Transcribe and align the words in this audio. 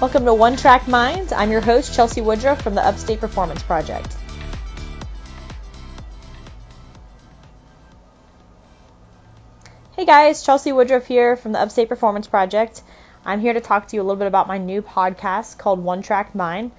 Welcome 0.00 0.26
to 0.26 0.34
One 0.34 0.56
Track 0.56 0.86
Mind. 0.86 1.32
I'm 1.32 1.50
your 1.50 1.60
host, 1.60 1.90
Chelsi 1.90 2.22
Woodruff 2.22 2.62
from 2.62 2.76
the 2.76 2.86
Upstate 2.86 3.18
Performance 3.18 3.64
Project. 3.64 4.14
Hey 9.96 10.04
guys, 10.04 10.46
Chelsi 10.46 10.72
Woodruff 10.72 11.06
here 11.06 11.34
from 11.34 11.50
the 11.50 11.58
Upstate 11.58 11.88
Performance 11.88 12.28
Project. 12.28 12.80
I'm 13.24 13.40
here 13.40 13.52
to 13.52 13.60
talk 13.60 13.88
to 13.88 13.96
you 13.96 14.02
a 14.02 14.04
little 14.04 14.18
bit 14.18 14.28
about 14.28 14.46
my 14.46 14.58
new 14.58 14.82
podcast 14.82 15.58
called 15.58 15.82
One 15.82 16.02
Track 16.02 16.32
Mind. 16.32 16.70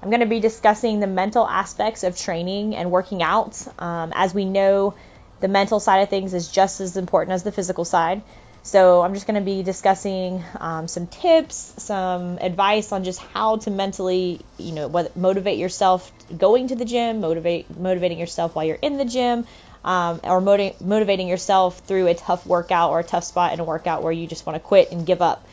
I'm 0.00 0.10
going 0.10 0.20
to 0.20 0.26
be 0.26 0.38
discussing 0.38 1.00
the 1.00 1.08
mental 1.08 1.44
aspects 1.44 2.04
of 2.04 2.16
training 2.16 2.76
and 2.76 2.92
working 2.92 3.20
out. 3.20 3.60
Um, 3.80 4.12
as 4.14 4.32
we 4.32 4.44
know, 4.44 4.94
the 5.40 5.48
mental 5.48 5.80
side 5.80 6.02
of 6.02 6.08
things 6.08 6.34
is 6.34 6.48
just 6.48 6.80
as 6.80 6.96
important 6.96 7.32
as 7.32 7.42
the 7.42 7.50
physical 7.50 7.84
side. 7.84 8.22
So 8.62 9.00
I'm 9.00 9.14
just 9.14 9.26
going 9.26 9.40
to 9.40 9.44
be 9.44 9.62
discussing 9.62 10.44
um, 10.58 10.86
some 10.86 11.06
tips, 11.06 11.74
some 11.78 12.38
advice 12.38 12.92
on 12.92 13.04
just 13.04 13.18
how 13.18 13.56
to 13.56 13.70
mentally, 13.70 14.40
you 14.58 14.72
know, 14.72 14.88
motivate 15.16 15.58
yourself 15.58 16.12
going 16.36 16.68
to 16.68 16.76
the 16.76 16.84
gym, 16.84 17.20
motivate 17.20 17.74
motivating 17.76 18.18
yourself 18.18 18.54
while 18.54 18.64
you're 18.64 18.76
in 18.76 18.98
the 18.98 19.06
gym, 19.06 19.46
um, 19.82 20.20
or 20.22 20.40
motiv- 20.42 20.80
motivating 20.80 21.26
yourself 21.26 21.78
through 21.80 22.08
a 22.08 22.14
tough 22.14 22.46
workout 22.46 22.90
or 22.90 23.00
a 23.00 23.04
tough 23.04 23.24
spot 23.24 23.54
in 23.54 23.60
a 23.60 23.64
workout 23.64 24.02
where 24.02 24.12
you 24.12 24.26
just 24.26 24.44
want 24.44 24.56
to 24.56 24.60
quit 24.60 24.92
and 24.92 25.06
give 25.06 25.22
up. 25.22 25.46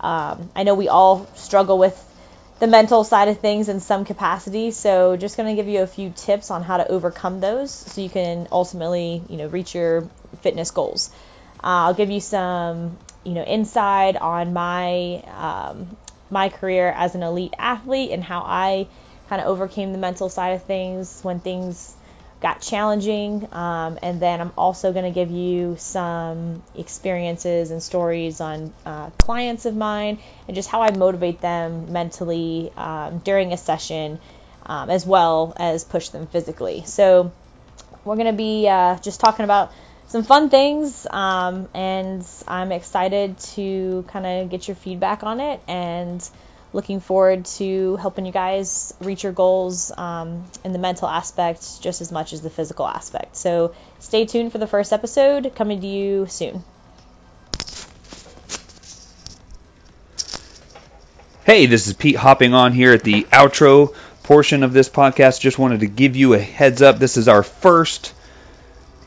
Um, 0.00 0.50
I 0.54 0.64
know 0.64 0.74
we 0.74 0.88
all 0.88 1.26
struggle 1.36 1.78
with 1.78 2.04
the 2.58 2.66
mental 2.66 3.04
side 3.04 3.28
of 3.28 3.38
things 3.38 3.68
in 3.68 3.78
some 3.78 4.04
capacity, 4.04 4.72
so 4.72 5.16
just 5.16 5.36
going 5.36 5.48
to 5.48 5.54
give 5.54 5.68
you 5.68 5.82
a 5.82 5.86
few 5.86 6.10
tips 6.10 6.50
on 6.50 6.64
how 6.64 6.78
to 6.78 6.88
overcome 6.88 7.38
those 7.38 7.70
so 7.70 8.00
you 8.00 8.10
can 8.10 8.48
ultimately, 8.50 9.22
you 9.28 9.36
know, 9.36 9.46
reach 9.46 9.76
your 9.76 10.08
fitness 10.42 10.72
goals. 10.72 11.10
Uh, 11.58 11.90
I'll 11.90 11.94
give 11.94 12.10
you 12.10 12.20
some, 12.20 12.96
you 13.24 13.32
know, 13.32 13.42
insight 13.42 14.16
on 14.16 14.52
my 14.52 15.22
um, 15.36 15.96
my 16.30 16.48
career 16.48 16.88
as 16.88 17.14
an 17.14 17.22
elite 17.22 17.54
athlete 17.58 18.10
and 18.10 18.22
how 18.22 18.40
I 18.40 18.86
kind 19.28 19.40
of 19.42 19.48
overcame 19.48 19.92
the 19.92 19.98
mental 19.98 20.28
side 20.28 20.50
of 20.50 20.64
things 20.64 21.20
when 21.22 21.40
things 21.40 21.94
got 22.40 22.60
challenging. 22.60 23.48
Um, 23.52 23.98
and 24.02 24.20
then 24.20 24.40
I'm 24.40 24.52
also 24.56 24.92
going 24.92 25.04
to 25.04 25.10
give 25.10 25.30
you 25.30 25.76
some 25.78 26.62
experiences 26.74 27.70
and 27.70 27.82
stories 27.82 28.40
on 28.40 28.72
uh, 28.86 29.10
clients 29.18 29.66
of 29.66 29.74
mine 29.74 30.20
and 30.46 30.54
just 30.54 30.68
how 30.68 30.82
I 30.82 30.96
motivate 30.96 31.40
them 31.40 31.92
mentally 31.92 32.72
um, 32.76 33.18
during 33.18 33.52
a 33.52 33.56
session, 33.56 34.20
um, 34.64 34.88
as 34.90 35.04
well 35.04 35.52
as 35.56 35.84
push 35.84 36.10
them 36.10 36.26
physically. 36.28 36.84
So 36.86 37.32
we're 38.04 38.16
going 38.16 38.26
to 38.26 38.32
be 38.32 38.68
uh, 38.68 38.98
just 38.98 39.20
talking 39.20 39.44
about 39.44 39.72
some 40.08 40.24
fun 40.24 40.48
things, 40.48 41.06
um, 41.10 41.68
and 41.74 42.26
I'm 42.46 42.72
excited 42.72 43.38
to 43.54 44.04
kind 44.08 44.26
of 44.26 44.50
get 44.50 44.66
your 44.66 44.74
feedback 44.74 45.22
on 45.22 45.40
it 45.40 45.60
and 45.68 46.28
looking 46.72 47.00
forward 47.00 47.44
to 47.44 47.96
helping 47.96 48.26
you 48.26 48.32
guys 48.32 48.92
reach 49.00 49.22
your 49.22 49.32
goals 49.32 49.92
um, 49.96 50.44
in 50.64 50.72
the 50.72 50.78
mental 50.78 51.08
aspect 51.08 51.82
just 51.82 52.00
as 52.00 52.10
much 52.10 52.32
as 52.32 52.40
the 52.40 52.50
physical 52.50 52.86
aspect. 52.86 53.36
So 53.36 53.74
stay 54.00 54.24
tuned 54.24 54.52
for 54.52 54.58
the 54.58 54.66
first 54.66 54.92
episode 54.92 55.52
coming 55.54 55.80
to 55.82 55.86
you 55.86 56.26
soon. 56.26 56.64
Hey, 61.44 61.66
this 61.66 61.86
is 61.86 61.94
Pete 61.94 62.16
hopping 62.16 62.52
on 62.52 62.72
here 62.72 62.92
at 62.92 63.02
the 63.02 63.24
outro 63.24 63.94
portion 64.22 64.62
of 64.62 64.74
this 64.74 64.88
podcast. 64.88 65.40
Just 65.40 65.58
wanted 65.58 65.80
to 65.80 65.86
give 65.86 66.16
you 66.16 66.34
a 66.34 66.38
heads 66.38 66.82
up. 66.82 66.98
This 66.98 67.16
is 67.16 67.28
our 67.28 67.42
first 67.42 68.12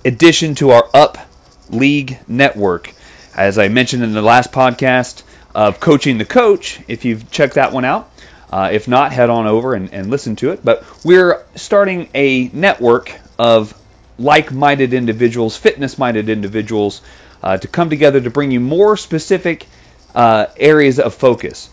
addition 0.03 0.55
to 0.55 0.71
our 0.71 0.89
Up 0.93 1.17
League 1.69 2.19
network. 2.27 2.93
As 3.35 3.57
I 3.57 3.67
mentioned 3.67 4.03
in 4.03 4.13
the 4.13 4.21
last 4.21 4.51
podcast 4.51 5.23
of 5.55 5.79
Coaching 5.79 6.17
the 6.17 6.25
Coach, 6.25 6.79
if 6.87 7.05
you've 7.05 7.31
checked 7.31 7.55
that 7.55 7.71
one 7.71 7.85
out, 7.85 8.11
uh, 8.51 8.69
if 8.73 8.87
not, 8.87 9.11
head 9.11 9.29
on 9.29 9.47
over 9.47 9.73
and, 9.73 9.93
and 9.93 10.09
listen 10.09 10.35
to 10.37 10.51
it. 10.51 10.63
But 10.63 10.83
we're 11.05 11.45
starting 11.55 12.09
a 12.13 12.49
network 12.49 13.17
of 13.39 13.73
like 14.19 14.51
minded 14.51 14.93
individuals, 14.93 15.55
fitness 15.55 15.97
minded 15.97 16.29
individuals, 16.29 17.01
uh, 17.41 17.57
to 17.57 17.67
come 17.67 17.89
together 17.89 18.19
to 18.21 18.29
bring 18.29 18.51
you 18.51 18.59
more 18.59 18.97
specific 18.97 19.67
uh, 20.13 20.47
areas 20.57 20.99
of 20.99 21.13
focus. 21.13 21.69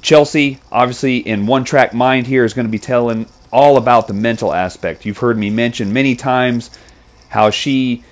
Chelsi, 0.00 0.58
obviously, 0.70 1.18
in 1.18 1.46
One 1.46 1.64
Track 1.64 1.92
Mind 1.92 2.26
here, 2.26 2.44
is 2.44 2.54
going 2.54 2.66
to 2.66 2.70
be 2.70 2.78
telling 2.78 3.26
all 3.52 3.76
about 3.76 4.06
the 4.06 4.14
mental 4.14 4.54
aspect. 4.54 5.04
You've 5.04 5.18
heard 5.18 5.36
me 5.36 5.50
mention 5.50 5.92
many 5.92 6.14
times 6.14 6.70
how 7.30 7.48
she 7.48 8.04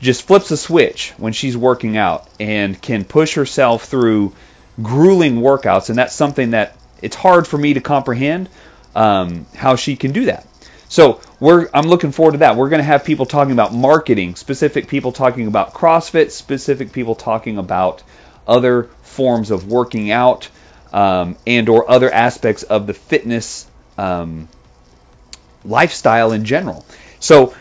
just 0.00 0.22
flips 0.22 0.50
a 0.50 0.56
switch 0.56 1.14
when 1.16 1.32
she's 1.32 1.56
working 1.56 1.96
out 1.96 2.28
and 2.38 2.80
can 2.80 3.04
push 3.04 3.34
herself 3.34 3.84
through 3.84 4.34
grueling 4.82 5.36
workouts, 5.36 5.88
and 5.88 5.98
that's 5.98 6.14
something 6.14 6.50
that 6.50 6.76
it's 7.00 7.16
hard 7.16 7.46
for 7.46 7.56
me 7.56 7.74
to 7.74 7.80
comprehend 7.80 8.48
um, 8.94 9.46
how 9.54 9.76
she 9.76 9.96
can 9.96 10.12
do 10.12 10.26
that. 10.26 10.46
So 10.88 11.20
I'm 11.40 11.86
looking 11.86 12.10
forward 12.10 12.32
to 12.32 12.38
that. 12.38 12.56
We're 12.56 12.68
going 12.68 12.80
to 12.80 12.84
have 12.84 13.04
people 13.04 13.24
talking 13.24 13.52
about 13.52 13.72
marketing, 13.72 14.34
specific 14.34 14.88
people 14.88 15.12
talking 15.12 15.46
about 15.46 15.72
CrossFit, 15.72 16.32
specific 16.32 16.92
people 16.92 17.14
talking 17.14 17.56
about 17.58 18.02
other 18.48 18.84
forms 19.02 19.52
of 19.52 19.68
working 19.68 20.10
out 20.10 20.48
um, 20.92 21.36
and 21.46 21.68
or 21.68 21.88
other 21.88 22.12
aspects 22.12 22.64
of 22.64 22.88
the 22.88 22.94
fitness 22.94 23.70
um, 23.96 24.48
lifestyle 25.64 26.32
in 26.32 26.44
general. 26.44 26.84
So 27.20 27.54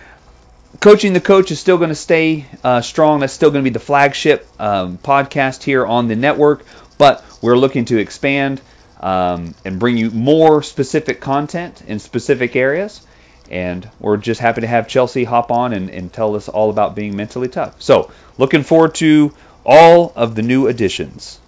Coaching 0.77 1.11
the 1.13 1.19
Coach 1.19 1.51
is 1.51 1.59
still 1.59 1.77
going 1.77 1.89
to 1.89 1.95
stay 1.95 2.45
uh, 2.63 2.79
strong. 2.81 3.19
That's 3.19 3.33
still 3.33 3.49
going 3.49 3.65
to 3.65 3.69
be 3.69 3.73
the 3.73 3.81
flagship 3.81 4.47
um, 4.59 4.97
podcast 4.99 5.63
here 5.63 5.85
on 5.85 6.07
the 6.07 6.15
network, 6.15 6.63
but 6.97 7.25
we're 7.41 7.57
looking 7.57 7.85
to 7.85 7.97
expand 7.97 8.61
um, 9.01 9.55
and 9.65 9.79
bring 9.79 9.97
you 9.97 10.11
more 10.11 10.61
specific 10.61 11.19
content 11.19 11.81
in 11.87 11.99
specific 11.99 12.55
areas. 12.55 13.01
And 13.49 13.89
we're 13.99 14.17
just 14.17 14.39
happy 14.39 14.61
to 14.61 14.67
have 14.67 14.85
Chelsi 14.85 15.25
hop 15.25 15.51
on 15.51 15.73
and, 15.73 15.89
and 15.89 16.13
tell 16.13 16.35
us 16.35 16.47
all 16.47 16.69
about 16.69 16.95
being 16.95 17.15
mentally 17.15 17.47
tough. 17.47 17.81
So, 17.81 18.11
looking 18.37 18.61
forward 18.63 18.93
to 18.95 19.33
all 19.65 20.13
of 20.15 20.35
the 20.35 20.43
new 20.43 20.67
additions. 20.67 21.39